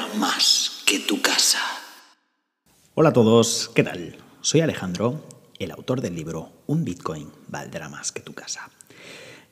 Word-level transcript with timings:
más 0.00 0.82
que 0.86 1.00
tu 1.00 1.20
casa. 1.20 1.58
Hola 2.94 3.10
a 3.10 3.12
todos, 3.12 3.70
¿qué 3.74 3.82
tal? 3.82 4.16
Soy 4.40 4.62
Alejandro, 4.62 5.22
el 5.58 5.70
autor 5.70 6.00
del 6.00 6.14
libro 6.14 6.50
Un 6.66 6.82
Bitcoin 6.84 7.30
valdrá 7.48 7.90
más 7.90 8.10
que 8.10 8.20
tu 8.20 8.32
casa. 8.32 8.70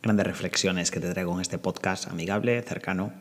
Grandes 0.02 0.26
reflexiones 0.26 0.90
que 0.90 0.98
te 0.98 1.10
traigo 1.12 1.34
en 1.34 1.42
este 1.42 1.58
podcast 1.58 2.08
amigable, 2.08 2.62
cercano. 2.62 3.12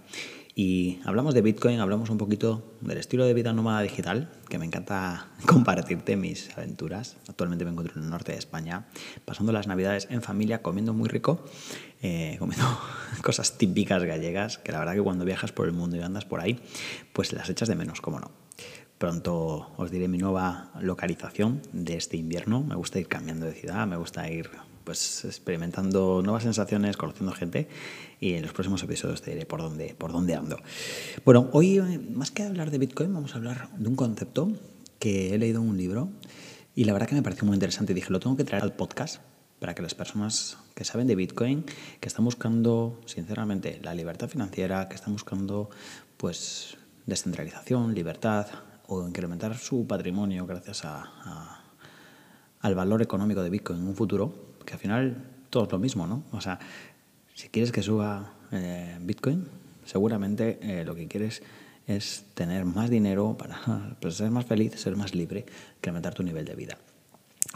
Y 0.56 1.00
hablamos 1.06 1.34
de 1.34 1.42
Bitcoin, 1.42 1.80
hablamos 1.80 2.10
un 2.10 2.18
poquito 2.18 2.76
del 2.82 2.98
estilo 2.98 3.26
de 3.26 3.34
vida 3.34 3.54
nómada 3.54 3.82
digital, 3.82 4.30
que 4.50 4.58
me 4.58 4.66
encanta 4.66 5.28
compartirte 5.46 6.16
mis 6.16 6.56
aventuras. 6.58 7.18
Actualmente 7.28 7.66
me 7.66 7.72
encuentro 7.72 7.98
en 7.98 8.04
el 8.04 8.10
norte 8.10 8.34
de 8.34 8.38
España, 8.38 8.88
pasando 9.26 9.52
las 9.52 9.68
navidades 9.68 10.08
en 10.10 10.22
familia, 10.22 10.62
comiendo 10.62 10.94
muy 10.94 11.08
rico, 11.08 11.46
eh, 12.02 12.36
comiendo 12.40 12.66
cosas 13.22 13.58
típicas 13.58 14.04
gallegas, 14.04 14.58
que 14.58 14.72
la 14.72 14.80
verdad 14.80 14.96
que 14.96 15.02
cuando 15.02 15.24
viajas 15.24 15.52
por 15.52 15.68
el 15.68 15.74
mundo 15.74 15.96
y 15.98 16.02
andas 16.02 16.26
por 16.26 16.42
ahí, 16.42 16.60
pues 17.14 17.32
las 17.32 17.50
echas 17.50 17.68
de 17.70 17.76
menos, 17.76 18.02
cómo 18.02 18.20
no. 18.20 18.32
Pronto 18.98 19.72
os 19.78 19.92
diré 19.92 20.10
mi 20.10 20.18
nueva 20.18 20.72
localización 20.82 21.62
de 21.72 21.96
este 21.96 22.18
invierno. 22.18 22.62
Me 22.62 22.76
gusta 22.76 23.00
ir 23.00 23.08
cambiando 23.08 23.46
de 23.46 23.54
ciudad, 23.54 23.88
me 23.88 23.96
gusta 23.96 24.30
ir 24.30 24.50
pues 24.90 25.24
experimentando 25.24 26.24
nuevas 26.24 26.42
sensaciones, 26.42 26.98
conociendo 26.98 27.32
gente 27.32 27.68
y 28.20 28.34
en 28.34 28.42
los 28.42 28.54
próximos 28.54 28.82
episodios 28.82 29.22
te 29.22 29.30
diré 29.30 29.46
por 29.46 29.62
dónde, 29.62 29.94
por 29.96 30.12
dónde 30.12 30.34
ando. 30.34 30.58
Bueno, 31.24 31.48
hoy 31.52 31.78
eh, 31.78 32.00
más 32.12 32.32
que 32.32 32.42
hablar 32.42 32.72
de 32.72 32.80
Bitcoin 32.80 33.14
vamos 33.14 33.36
a 33.36 33.38
hablar 33.38 33.70
de 33.78 33.88
un 33.88 33.96
concepto 33.96 34.52
que 34.98 35.36
he 35.36 35.38
leído 35.38 35.62
en 35.62 35.70
un 35.70 35.78
libro 35.78 36.10
y 36.74 36.86
la 36.86 36.94
verdad 36.94 37.08
que 37.08 37.14
me 37.14 37.22
pareció 37.22 37.46
muy 37.46 37.54
interesante. 37.54 37.94
Dije, 37.94 38.10
lo 38.10 38.20
tengo 38.20 38.36
que 38.36 38.44
traer 38.44 38.64
al 38.64 38.74
podcast 38.74 39.22
para 39.60 39.76
que 39.76 39.84
las 39.84 39.94
personas 39.94 40.58
que 40.74 40.84
saben 40.84 41.06
de 41.06 41.14
Bitcoin, 41.14 41.66
que 42.00 42.08
están 42.08 42.26
buscando 42.26 43.00
sinceramente 43.06 43.80
la 43.84 43.94
libertad 43.94 44.28
financiera, 44.28 44.90
que 44.90 44.96
están 44.96 45.14
buscando 45.14 45.70
pues 46.18 46.78
descentralización, 47.06 47.94
libertad, 47.94 48.48
o 48.88 49.08
incrementar 49.08 49.56
su 49.56 49.86
patrimonio 49.86 50.48
gracias 50.48 50.84
a, 50.84 51.62
al 52.60 52.74
valor 52.74 53.04
económico 53.04 53.44
de 53.44 53.52
Bitcoin 53.52 53.82
en 53.82 53.88
un 53.88 53.96
futuro, 53.96 54.49
que 54.70 54.76
al 54.76 54.80
final 54.80 55.26
todo 55.50 55.64
es 55.66 55.72
lo 55.72 55.80
mismo, 55.80 56.06
¿no? 56.06 56.24
O 56.32 56.42
sea, 56.42 56.60
si 57.34 57.50
quieres 57.50 57.72
que 57.72 57.82
suba 57.82 58.34
eh, 58.52 58.98
Bitcoin, 59.02 59.48
seguramente 59.84 60.60
eh, 60.62 60.86
lo 60.86 60.94
que 60.94 61.08
quieres 61.08 61.42
es 61.88 62.26
tener 62.36 62.66
más 62.66 62.90
dinero 62.90 63.36
para 63.36 63.98
pues, 64.02 64.16
ser 64.16 64.30
más 64.30 64.46
feliz, 64.46 64.80
ser 64.80 64.96
más 64.96 65.16
libre, 65.16 65.46
incrementar 65.78 66.14
tu 66.14 66.22
nivel 66.22 66.46
de 66.46 66.56
vida. 66.56 66.78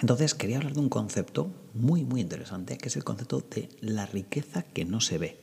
Entonces 0.02 0.34
quería 0.34 0.58
hablar 0.58 0.74
de 0.74 0.80
un 0.80 0.90
concepto 0.90 1.52
muy, 1.76 2.04
muy 2.04 2.22
interesante, 2.22 2.78
que 2.78 2.88
es 2.88 2.96
el 2.96 3.04
concepto 3.04 3.42
de 3.42 3.70
la 3.82 4.08
riqueza 4.08 4.64
que 4.64 4.86
no 4.86 5.02
se 5.02 5.20
ve. 5.20 5.38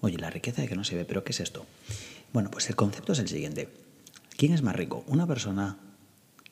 Oye, 0.00 0.18
la 0.18 0.30
riqueza 0.30 0.66
que 0.66 0.74
no 0.74 0.82
se 0.82 0.96
ve, 0.96 1.04
pero 1.04 1.22
¿qué 1.22 1.30
es 1.30 1.40
esto? 1.40 1.64
Bueno, 2.32 2.50
pues 2.50 2.68
el 2.68 2.74
concepto 2.74 3.12
es 3.12 3.20
el 3.20 3.28
siguiente. 3.28 3.68
¿Quién 4.36 4.52
es 4.52 4.62
más 4.62 4.74
rico? 4.74 5.04
¿Una 5.06 5.26
persona 5.26 5.78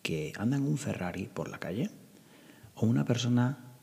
que 0.03 0.33
anda 0.39 0.57
en 0.57 0.63
un 0.63 0.79
Ferrari 0.79 1.29
por 1.33 1.49
la 1.49 1.59
calle 1.59 1.91
o 2.77 2.87
una 2.87 3.05
persona 3.05 3.74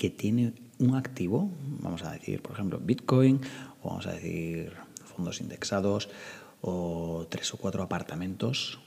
que 0.00 0.08
tiene 0.08 0.54
un 0.78 0.94
activo, 0.94 1.50
vamos 1.82 2.04
a 2.04 2.12
decir, 2.12 2.40
por 2.40 2.52
ejemplo, 2.52 2.80
Bitcoin, 2.82 3.38
o 3.82 3.90
vamos 3.90 4.06
a 4.06 4.12
decir 4.12 4.72
fondos 5.04 5.42
indexados, 5.42 6.08
o 6.62 7.26
tres 7.28 7.52
o 7.52 7.58
cuatro 7.58 7.82
apartamentos, 7.82 8.80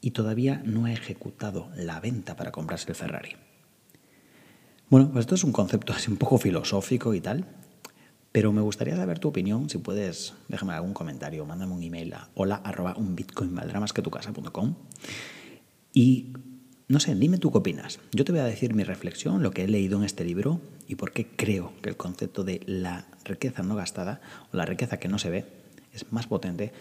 y 0.00 0.10
todavía 0.10 0.60
no 0.64 0.86
ha 0.86 0.92
ejecutado 0.92 1.70
la 1.76 2.00
venta 2.00 2.34
para 2.34 2.50
comprarse 2.50 2.88
el 2.88 2.96
Ferrari? 2.96 3.36
Bueno, 4.90 5.08
pues 5.12 5.20
esto 5.22 5.36
es 5.36 5.44
un 5.44 5.52
concepto 5.52 5.92
así 5.96 6.10
un 6.10 6.16
poco 6.16 6.36
filosófico 6.38 7.14
y 7.14 7.20
tal, 7.20 7.46
pero 8.32 8.52
me 8.52 8.60
gustaría 8.60 8.96
saber 8.96 9.20
tu 9.20 9.28
opinión, 9.28 9.70
si 9.70 9.78
puedes, 9.78 10.34
déjame 10.48 10.72
algún 10.72 10.94
comentario, 10.94 11.46
mándame 11.46 11.74
un 11.74 11.82
email 11.84 12.12
a 12.14 12.28
hola 12.34 12.56
arroba 12.56 12.96
un 12.96 13.14
bitcoin 13.14 13.54
más 13.54 13.92
que 13.92 14.02
tu 14.02 14.10
casa.com 14.10 14.74
y 15.94 16.32
no 16.88 17.00
sé, 17.00 17.14
dime 17.14 17.38
tú 17.38 17.52
qué 17.52 17.58
opinas. 17.58 18.00
Yo 18.12 18.24
te 18.24 18.32
voy 18.32 18.40
a 18.40 18.44
decir 18.44 18.72
mi 18.72 18.82
reflexión, 18.82 19.42
lo 19.42 19.50
que 19.50 19.64
he 19.64 19.68
leído 19.68 19.98
en 19.98 20.04
este 20.04 20.24
libro 20.24 20.60
y 20.86 20.94
por 20.94 21.12
qué 21.12 21.26
creo 21.26 21.72
que 21.82 21.90
el 21.90 21.96
concepto 21.96 22.44
de 22.44 22.62
la 22.66 23.06
riqueza 23.24 23.62
no 23.62 23.76
gastada 23.76 24.20
o 24.52 24.56
la 24.56 24.64
riqueza 24.64 24.98
que 24.98 25.08
no 25.08 25.18
se 25.18 25.28
ve 25.28 25.44
es 25.92 26.10
más 26.12 26.26
potente 26.26 26.72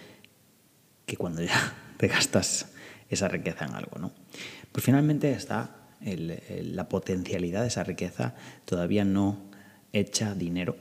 que 1.06 1.18
cuando 1.18 1.42
ya 1.42 1.76
te 1.98 2.08
gastas 2.08 2.68
esa 3.10 3.28
riqueza 3.28 3.66
en 3.66 3.74
algo, 3.74 4.00
¿no? 4.00 4.12
Pues 4.72 4.84
finalmente 4.84 5.32
está 5.32 5.76
la 6.00 6.88
potencialidad 6.90 7.62
de 7.62 7.68
esa 7.70 7.84
riqueza 7.84 8.36
todavía 8.66 9.04
no 9.04 9.38
hecha 9.94 10.36
dinero 10.36 10.76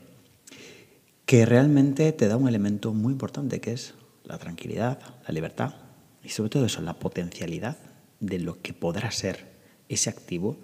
que 1.25 1.45
realmente 1.45 2.13
te 2.13 2.29
da 2.29 2.37
un 2.37 2.49
elemento 2.49 2.95
muy 2.95 3.13
importante 3.13 3.61
que 3.61 3.73
es 3.73 3.95
la 4.25 4.39
tranquilidad, 4.39 5.01
la 5.27 5.35
libertad 5.35 5.75
y 6.23 6.29
sobre 6.29 6.51
todo 6.51 6.67
eso, 6.67 6.81
la 6.83 6.95
potencialidad 6.95 7.77
de 8.21 8.39
lo 8.39 8.61
que 8.61 8.73
podrá 8.73 9.11
ser 9.11 9.47
ese 9.89 10.11
activo 10.11 10.57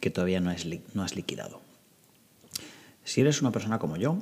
que 0.00 0.10
todavía 0.10 0.40
no, 0.40 0.50
es, 0.50 0.66
no 0.94 1.02
has 1.02 1.16
liquidado. 1.16 1.60
Si 3.04 3.20
eres 3.20 3.40
una 3.40 3.52
persona 3.52 3.78
como 3.78 3.96
yo, 3.96 4.18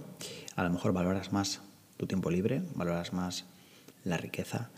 a 0.57 0.63
lo 0.63 0.71
mejor 0.71 0.93
valoras 0.93 1.33
más 1.33 1.61
tu 1.97 2.07
tiempo 2.07 2.31
libre, 2.31 2.63
valoras 2.75 3.13
más 3.13 3.45
la 4.05 4.17
riqueza 4.17 4.71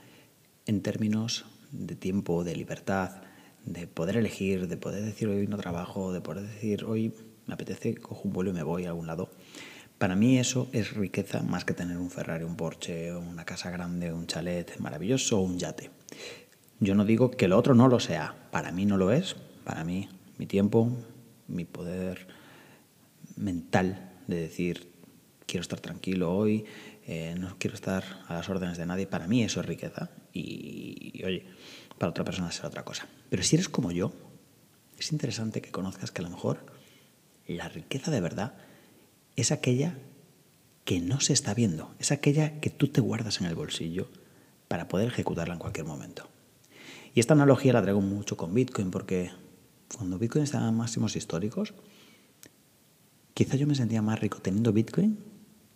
en 0.66 0.82
términos 0.82 1.44
de 1.72 1.94
tiempo, 1.94 2.44
de 2.44 2.56
libertad, 2.56 3.22
de 3.65 3.87
poder 3.87 4.16
elegir, 4.16 4.69
de 4.69 4.76
poder 4.76 5.04
decir 5.04 5.28
hoy 5.28 5.47
no 5.47 5.56
trabajo, 5.56 6.12
de 6.12 6.20
poder 6.20 6.47
decir 6.47 6.84
hoy 6.84 7.15
me 7.47 7.54
apetece, 7.54 7.94
cojo 7.97 8.22
un 8.25 8.32
vuelo 8.32 8.50
y 8.50 8.54
me 8.54 8.62
voy 8.62 8.84
a 8.84 8.88
algún 8.88 9.06
lado. 9.06 9.31
Para 9.99 10.16
mí 10.16 10.38
eso 10.38 10.69
es 10.72 10.94
riqueza 10.94 11.43
más 11.43 11.65
que 11.65 11.75
tener 11.75 11.99
un 11.99 12.10
Ferrari, 12.10 12.44
un 12.44 12.56
Porsche, 12.56 13.15
una 13.15 13.44
casa 13.44 13.70
grande, 13.70 14.12
un 14.12 14.26
chalet 14.26 14.78
maravilloso 14.78 15.38
o 15.38 15.43
un 15.43 15.59
yate. 15.59 15.91
Yo 16.81 16.95
no 16.95 17.05
digo 17.05 17.31
que 17.31 17.47
lo 17.47 17.59
otro 17.59 17.75
no 17.75 17.89
lo 17.89 18.01
sea. 18.01 18.35
Para 18.51 18.73
mí 18.73 18.87
no 18.87 18.97
lo 18.97 19.13
es. 19.13 19.37
Para 19.65 19.85
mí, 19.85 20.09
mi 20.39 20.47
tiempo, 20.47 20.91
mi 21.47 21.67
poder 21.67 22.27
mental 23.37 24.13
de 24.27 24.37
decir, 24.37 24.91
quiero 25.47 25.63
estar 25.63 25.81
tranquilo 25.81 26.33
hoy, 26.33 26.65
eh, 27.07 27.35
no 27.39 27.57
quiero 27.59 27.75
estar 27.75 28.05
a 28.29 28.35
las 28.35 28.49
órdenes 28.49 28.79
de 28.79 28.87
nadie, 28.87 29.07
para 29.07 29.27
mí 29.27 29.43
eso 29.43 29.61
es 29.61 29.67
riqueza. 29.67 30.11
Y, 30.33 31.13
y, 31.13 31.25
oye, 31.25 31.45
para 31.99 32.11
otra 32.11 32.25
persona 32.25 32.51
será 32.51 32.69
otra 32.69 32.85
cosa. 32.85 33.07
Pero 33.29 33.43
si 33.43 33.57
eres 33.57 33.69
como 33.69 33.93
yo, 33.93 34.12
es 34.99 35.12
interesante 35.12 35.61
que 35.61 35.71
conozcas 35.71 36.11
que 36.11 36.23
a 36.23 36.25
lo 36.25 36.31
mejor 36.31 36.65
la 37.47 37.69
riqueza 37.69 38.11
de 38.11 38.21
verdad 38.21 38.55
es 39.37 39.53
aquella 39.53 39.99
que 40.85 41.01
no 41.01 41.21
se 41.21 41.33
está 41.33 41.53
viendo, 41.53 41.95
es 41.99 42.11
aquella 42.11 42.61
que 42.61 42.71
tú 42.71 42.89
te 42.89 43.01
guardas 43.01 43.41
en 43.41 43.47
el 43.47 43.55
bolsillo 43.55 44.09
para 44.69 44.89
poder 44.89 45.09
ejecutarla 45.09 45.55
en 45.55 45.61
cualquier 45.61 45.87
momento. 45.87 46.29
Y 47.15 47.21
esta 47.21 47.34
analogía 47.34 47.72
la 47.72 47.82
traigo 47.82 48.00
mucho 48.00 48.37
con 48.37 48.54
Bitcoin 48.54 48.91
porque 48.91 49.31
cuando 49.97 50.19
Bitcoin 50.19 50.44
estaba 50.44 50.69
en 50.69 50.76
máximos 50.76 51.16
históricos, 51.16 51.75
quizá 53.34 53.56
yo 53.56 53.66
me 53.66 53.75
sentía 53.75 54.03
más 54.03 54.21
rico 54.21 54.38
teniendo 54.41 54.72
Bitcoin 54.72 55.19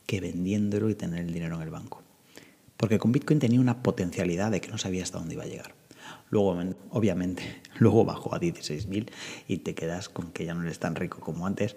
que 0.07 0.21
vendiéndolo 0.21 0.91
y 0.91 0.95
tener 0.95 1.25
el 1.25 1.33
dinero 1.33 1.57
en 1.57 1.63
el 1.63 1.71
banco. 1.71 2.03
Porque 2.77 2.99
con 2.99 3.13
Bitcoin 3.13 3.39
tenía 3.39 3.61
una 3.61 3.83
potencialidad 3.83 4.51
de 4.51 4.61
que 4.61 4.69
no 4.69 4.79
sabía 4.79 5.03
hasta 5.03 5.19
dónde 5.19 5.35
iba 5.35 5.45
a 5.45 5.47
llegar. 5.47 5.75
Luego, 6.31 6.57
obviamente, 6.91 7.63
luego 7.79 8.05
bajó 8.05 8.35
a 8.35 8.41
16.000 8.41 9.11
y 9.49 9.59
te 9.59 9.75
quedas 9.75 10.09
con 10.09 10.33
que 10.33 10.45
ya 10.45 10.55
no 10.55 10.63
eres 10.63 10.79
tan 10.79 10.95
rico 10.95 11.21
como 11.21 11.47
antes, 11.47 11.77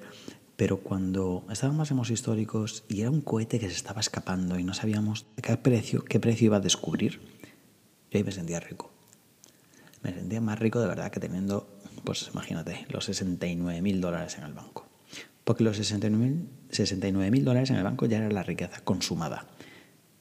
pero 0.56 0.78
cuando 0.79 1.46
estábamos 1.51 1.91
en 1.91 2.01
históricos 2.09 2.84
y 2.90 3.01
era 3.01 3.12
un 3.12 3.22
cohete 3.22 3.59
que 3.59 3.69
se 3.69 3.75
estaba 3.75 4.01
escapando 4.01 4.57
y 4.57 4.63
no 4.63 4.73
sabíamos 4.73 5.25
qué 5.41 5.55
precio, 5.58 6.03
qué 6.03 6.20
precio 6.20 6.46
iba 6.47 6.58
a 6.58 6.61
descubrir, 6.61 7.22
yo 8.11 8.17
ahí 8.17 8.23
me 8.23 8.32
sentía 8.32 8.59
rico. 8.59 8.97
Me 10.03 10.14
sentía 10.14 10.41
más 10.41 10.59
rico 10.59 10.79
de 10.79 10.88
verdad 10.88 11.11
que 11.11 11.20
teniendo, 11.20 11.67
pues 12.03 12.29
imagínate, 12.34 12.85
los 12.90 13.05
69 13.05 13.82
mil 13.82 14.02
dólares 14.02 14.38
en 14.38 14.44
el 14.44 14.53
banco. 14.53 14.85
Porque 15.44 15.64
los 15.64 15.78
69 15.78 17.32
mil 17.32 17.46
dólares 17.46 17.70
en 17.70 17.78
el 17.78 17.84
banco 17.84 18.05
ya 18.05 18.17
era 18.17 18.29
la 18.29 18.44
riqueza 18.44 18.82
consumada. 18.84 19.47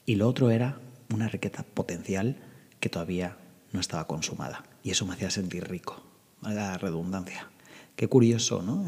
Y 0.05 0.15
lo 0.15 0.27
otro 0.27 0.51
era 0.51 0.79
una 1.13 1.27
riqueza 1.27 1.63
potencial 1.63 2.37
que 2.79 2.89
todavía 2.89 3.37
no 3.73 3.79
estaba 3.79 4.07
consumada. 4.07 4.63
Y 4.83 4.91
eso 4.91 5.05
me 5.05 5.13
hacía 5.13 5.29
sentir 5.29 5.67
rico. 5.67 6.01
La 6.41 6.77
redundancia. 6.77 7.49
Qué 7.95 8.07
curioso, 8.07 8.61
¿no? 8.61 8.85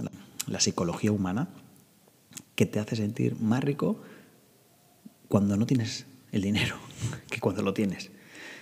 la 0.47 0.59
psicología 0.59 1.11
humana, 1.11 1.49
que 2.55 2.65
te 2.65 2.79
hace 2.79 2.95
sentir 2.95 3.35
más 3.39 3.63
rico 3.63 4.01
cuando 5.27 5.55
no 5.55 5.65
tienes 5.65 6.05
el 6.31 6.41
dinero 6.41 6.75
que 7.29 7.39
cuando 7.39 7.61
lo 7.61 7.73
tienes. 7.73 8.11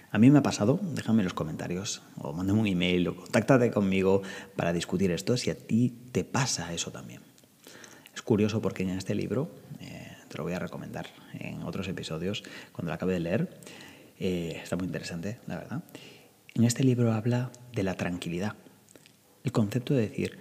A 0.09 0.17
mí 0.19 0.31
me 0.31 0.39
ha 0.39 0.43
pasado, 0.43 0.79
déjame 0.93 1.21
en 1.21 1.25
los 1.25 1.33
comentarios 1.33 2.01
o 2.17 2.31
mándame 2.31 2.59
un 2.59 2.67
email 2.67 3.09
o 3.09 3.15
contáctate 3.15 3.71
conmigo 3.71 4.21
para 4.55 4.71
discutir 4.71 5.11
esto 5.11 5.35
si 5.35 5.49
a 5.49 5.55
ti 5.57 5.93
te 6.11 6.23
pasa 6.23 6.73
eso 6.73 6.91
también. 6.91 7.21
Es 8.15 8.21
curioso 8.21 8.61
porque 8.61 8.83
en 8.83 8.91
este 8.91 9.15
libro, 9.15 9.51
eh, 9.81 10.15
te 10.29 10.37
lo 10.37 10.43
voy 10.43 10.53
a 10.53 10.59
recomendar 10.59 11.07
en 11.33 11.61
otros 11.63 11.87
episodios 11.87 12.43
cuando 12.71 12.89
lo 12.89 12.93
acabe 12.93 13.13
de 13.13 13.19
leer, 13.19 13.59
eh, 14.19 14.59
está 14.63 14.77
muy 14.77 14.87
interesante, 14.87 15.39
la 15.45 15.57
verdad. 15.57 15.83
En 16.55 16.63
este 16.63 16.83
libro 16.83 17.11
habla 17.11 17.51
de 17.73 17.83
la 17.83 17.95
tranquilidad, 17.95 18.55
el 19.43 19.51
concepto 19.51 19.93
de 19.93 20.01
decir, 20.07 20.39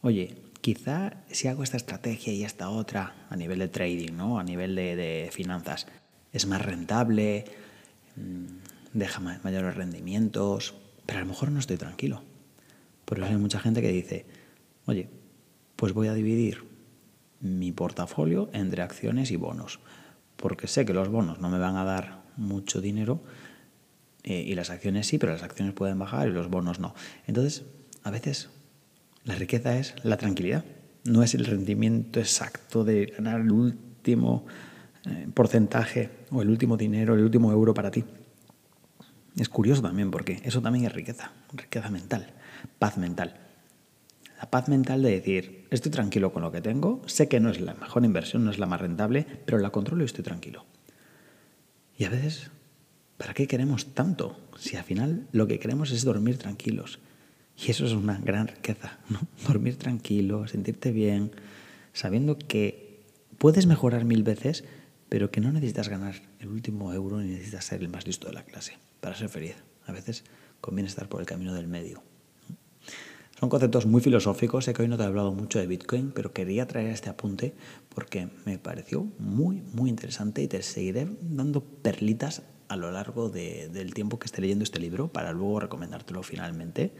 oye, 0.00 0.36
quizá 0.60 1.14
si 1.30 1.48
hago 1.48 1.64
esta 1.64 1.76
estrategia 1.76 2.32
y 2.32 2.44
esta 2.44 2.70
otra 2.70 3.26
a 3.28 3.36
nivel 3.36 3.58
de 3.58 3.68
trading, 3.68 4.12
¿no? 4.12 4.38
a 4.38 4.44
nivel 4.44 4.76
de, 4.76 5.28
finanzas, 5.32 5.86
es 6.32 6.46
más 6.46 6.62
rentable, 6.62 7.44
mm, 8.16 8.71
deja 8.92 9.20
mayores 9.20 9.74
rendimientos, 9.74 10.74
pero 11.06 11.18
a 11.18 11.22
lo 11.22 11.28
mejor 11.28 11.50
no 11.50 11.58
estoy 11.58 11.76
tranquilo. 11.76 12.22
Por 13.04 13.18
eso 13.18 13.26
hay 13.26 13.36
mucha 13.36 13.60
gente 13.60 13.82
que 13.82 13.92
dice, 13.92 14.26
oye, 14.86 15.08
pues 15.76 15.92
voy 15.92 16.08
a 16.08 16.14
dividir 16.14 16.64
mi 17.40 17.72
portafolio 17.72 18.48
entre 18.52 18.82
acciones 18.82 19.30
y 19.30 19.36
bonos, 19.36 19.80
porque 20.36 20.68
sé 20.68 20.86
que 20.86 20.94
los 20.94 21.08
bonos 21.08 21.40
no 21.40 21.50
me 21.50 21.58
van 21.58 21.76
a 21.76 21.84
dar 21.84 22.22
mucho 22.36 22.80
dinero 22.80 23.20
eh, 24.22 24.44
y 24.46 24.54
las 24.54 24.70
acciones 24.70 25.08
sí, 25.08 25.18
pero 25.18 25.32
las 25.32 25.42
acciones 25.42 25.74
pueden 25.74 25.98
bajar 25.98 26.28
y 26.28 26.30
los 26.30 26.48
bonos 26.48 26.78
no. 26.78 26.94
Entonces, 27.26 27.64
a 28.04 28.10
veces 28.10 28.48
la 29.24 29.34
riqueza 29.34 29.76
es 29.76 29.94
la 30.04 30.16
tranquilidad, 30.16 30.64
no 31.04 31.22
es 31.22 31.34
el 31.34 31.44
rendimiento 31.44 32.20
exacto 32.20 32.84
de 32.84 33.06
ganar 33.06 33.40
el 33.40 33.50
último 33.50 34.46
eh, 35.04 35.26
porcentaje 35.34 36.10
o 36.30 36.42
el 36.42 36.48
último 36.48 36.76
dinero, 36.76 37.14
el 37.14 37.24
último 37.24 37.50
euro 37.50 37.74
para 37.74 37.90
ti. 37.90 38.04
Es 39.36 39.48
curioso 39.48 39.80
también 39.82 40.10
porque 40.10 40.40
eso 40.44 40.60
también 40.60 40.84
es 40.84 40.92
riqueza, 40.92 41.32
riqueza 41.54 41.90
mental, 41.90 42.34
paz 42.78 42.98
mental. 42.98 43.40
La 44.38 44.50
paz 44.50 44.68
mental 44.68 45.02
de 45.02 45.10
decir, 45.10 45.66
estoy 45.70 45.90
tranquilo 45.90 46.32
con 46.32 46.42
lo 46.42 46.52
que 46.52 46.60
tengo, 46.60 47.00
sé 47.06 47.28
que 47.28 47.40
no 47.40 47.48
es 47.48 47.60
la 47.60 47.74
mejor 47.74 48.04
inversión, 48.04 48.44
no 48.44 48.50
es 48.50 48.58
la 48.58 48.66
más 48.66 48.80
rentable, 48.80 49.26
pero 49.46 49.58
la 49.58 49.70
controlo 49.70 50.02
y 50.02 50.06
estoy 50.06 50.24
tranquilo. 50.24 50.66
Y 51.96 52.04
a 52.04 52.10
veces, 52.10 52.50
¿para 53.16 53.32
qué 53.32 53.46
queremos 53.46 53.94
tanto? 53.94 54.38
Si 54.58 54.76
al 54.76 54.84
final 54.84 55.28
lo 55.32 55.46
que 55.46 55.58
queremos 55.58 55.92
es 55.92 56.04
dormir 56.04 56.36
tranquilos. 56.36 56.98
Y 57.56 57.70
eso 57.70 57.86
es 57.86 57.92
una 57.92 58.18
gran 58.18 58.48
riqueza. 58.48 58.98
Dormir 59.46 59.76
tranquilo, 59.76 60.48
sentirte 60.48 60.90
bien, 60.90 61.30
sabiendo 61.92 62.36
que 62.36 63.04
puedes 63.38 63.66
mejorar 63.66 64.04
mil 64.04 64.24
veces, 64.24 64.64
pero 65.08 65.30
que 65.30 65.40
no 65.40 65.52
necesitas 65.52 65.88
ganar 65.88 66.16
el 66.40 66.48
último 66.48 66.92
euro 66.92 67.20
ni 67.20 67.28
necesitas 67.28 67.66
ser 67.66 67.80
el 67.80 67.88
más 67.88 68.06
listo 68.06 68.26
de 68.26 68.34
la 68.34 68.44
clase 68.44 68.74
para 69.02 69.16
ser 69.16 69.28
feliz. 69.28 69.56
A 69.84 69.92
veces 69.92 70.24
conviene 70.62 70.88
estar 70.88 71.08
por 71.08 71.20
el 71.20 71.26
camino 71.26 71.52
del 71.52 71.66
medio. 71.66 72.02
Son 73.38 73.48
conceptos 73.50 73.86
muy 73.86 74.00
filosóficos, 74.00 74.64
sé 74.64 74.72
que 74.72 74.82
hoy 74.82 74.88
no 74.88 74.96
te 74.96 75.02
he 75.02 75.06
hablado 75.06 75.32
mucho 75.32 75.58
de 75.58 75.66
Bitcoin, 75.66 76.12
pero 76.14 76.32
quería 76.32 76.68
traer 76.68 76.90
este 76.90 77.10
apunte 77.10 77.54
porque 77.92 78.28
me 78.46 78.56
pareció 78.58 79.04
muy, 79.18 79.60
muy 79.72 79.90
interesante 79.90 80.42
y 80.42 80.46
te 80.46 80.62
seguiré 80.62 81.08
dando 81.20 81.64
perlitas 81.64 82.42
a 82.68 82.76
lo 82.76 82.92
largo 82.92 83.28
del 83.28 83.92
tiempo 83.94 84.20
que 84.20 84.26
esté 84.26 84.40
leyendo 84.40 84.62
este 84.62 84.78
libro 84.78 85.08
para 85.08 85.32
luego 85.32 85.58
recomendártelo 85.58 86.22
finalmente. 86.22 86.92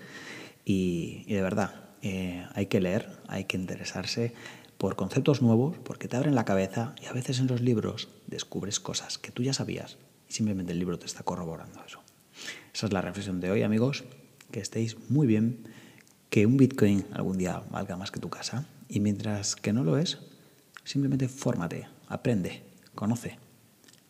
Y, 0.65 1.25
de 1.33 1.41
verdad, 1.41 1.93
eh, 2.03 2.45
hay 2.55 2.67
que 2.67 2.81
leer, 2.81 3.09
hay 3.29 3.45
que 3.45 3.57
interesarse 3.57 4.35
por 4.77 4.97
conceptos 4.97 5.43
nuevos 5.43 5.79
porque 5.85 6.09
te 6.09 6.17
abren 6.17 6.35
la 6.35 6.45
cabeza 6.45 6.97
y 7.01 7.07
a 7.07 7.13
veces 7.13 7.39
en 7.39 7.47
los 7.47 7.61
libros 7.61 8.09
descubres 8.27 8.81
cosas 8.81 9.17
que 9.17 9.31
tú 9.31 9.45
ya 9.45 9.55
sabías 9.55 9.97
simplemente 10.33 10.73
el 10.73 10.79
libro 10.79 10.99
te 10.99 11.07
está 11.07 11.23
corroborando 11.23 11.83
eso. 11.87 12.01
Esa 12.73 12.87
es 12.87 12.93
la 12.93 13.03
reflexión 13.03 13.41
de 13.41 13.51
hoy, 13.51 13.63
amigos. 13.63 14.05
Que 14.51 14.61
estéis 14.61 14.97
muy 15.11 15.27
bien 15.27 15.69
que 16.31 16.47
un 16.47 16.57
Bitcoin 16.57 17.05
algún 17.13 17.39
día 17.39 17.63
valga 17.71 17.97
más 17.97 18.11
que 18.11 18.21
tu 18.21 18.31
casa 18.31 18.67
y 18.89 19.01
mientras 19.01 19.57
que 19.57 19.73
no 19.73 19.85
lo 19.85 19.99
es, 19.99 20.19
simplemente 20.85 21.29
fórmate, 21.29 21.89
aprende, 22.09 22.63
conoce 22.95 23.39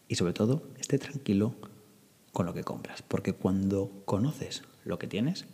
y 0.08 0.14
sobre 0.14 0.32
todo 0.32 0.62
esté 0.78 0.98
tranquilo 0.98 1.54
con 2.32 2.46
lo 2.46 2.54
que 2.54 2.64
compras, 2.64 3.02
porque 3.02 3.32
cuando 3.32 4.02
conoces 4.04 4.62
lo 4.84 4.98
que 4.98 5.06
tienes, 5.06 5.46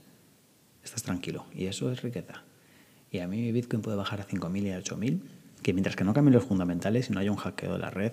estás 0.85 1.03
tranquilo 1.03 1.47
y 1.55 1.67
eso 1.67 1.91
es 1.91 2.03
riqueza. 2.03 2.43
Y 3.11 3.21
a 3.21 3.29
mí 3.29 3.41
mi 3.41 3.53
Bitcoin 3.53 3.83
puede 3.83 3.97
bajar 3.97 4.21
a 4.21 4.27
5.000 4.27 4.63
y 4.63 4.71
a 4.71 4.81
8.000, 4.81 5.21
que 5.63 5.73
mientras 5.73 5.97
que 5.97 6.05
no 6.05 6.15
cambien 6.15 6.35
los 6.35 6.45
fundamentales 6.45 7.09
y 7.09 7.13
no 7.13 7.21
haya 7.21 7.31
un 7.31 7.39
hackeo 7.39 7.73
de 7.73 7.79
la 7.79 7.91
red, 7.91 8.13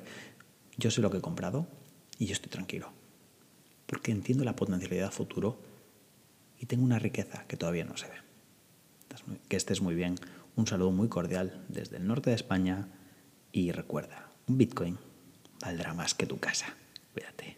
yo 0.77 0.91
sé 0.91 1.01
lo 1.01 1.11
que 1.11 1.17
he 1.17 1.21
comprado 1.21 1.67
y 2.19 2.25
yo 2.25 2.33
estoy 2.33 2.49
tranquilo, 2.49 2.91
porque 3.85 4.11
entiendo 4.11 4.43
la 4.43 4.55
potencialidad 4.55 5.11
futuro 5.11 5.57
y 6.59 6.65
tengo 6.65 6.83
una 6.83 6.99
riqueza 6.99 7.45
que 7.47 7.57
todavía 7.57 7.85
no 7.85 7.97
se 7.97 8.07
ve 8.07 8.25
que 9.47 9.57
estés 9.57 9.81
muy 9.81 9.95
bien. 9.95 10.15
Un 10.55 10.67
saludo 10.67 10.91
muy 10.91 11.09
cordial 11.09 11.63
desde 11.67 11.97
el 11.97 12.07
norte 12.07 12.29
de 12.29 12.35
España 12.35 12.87
y 13.51 13.71
recuerda, 13.71 14.29
un 14.47 14.57
Bitcoin 14.57 14.97
valdrá 15.61 15.93
más 15.93 16.13
que 16.13 16.25
tu 16.25 16.39
casa. 16.39 16.67
Cuídate. 17.13 17.55